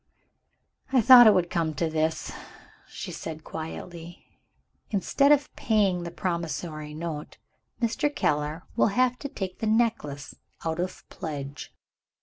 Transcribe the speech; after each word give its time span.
"I 0.91 0.99
thought 0.99 1.27
it 1.27 1.33
would 1.35 1.51
come 1.51 1.75
to 1.75 1.87
this," 1.87 2.31
she 2.87 3.11
said 3.11 3.43
quietly. 3.43 4.25
"Instead 4.89 5.31
of 5.31 5.55
paying 5.55 6.01
the 6.01 6.09
promissory 6.09 6.95
note, 6.95 7.37
Mr. 7.79 8.09
Keller 8.09 8.63
will 8.75 8.87
have 8.87 9.19
to 9.19 9.29
take 9.29 9.59
the 9.59 9.67
necklace 9.67 10.33
out 10.65 10.79
of 10.79 11.07
pledge." 11.09 11.71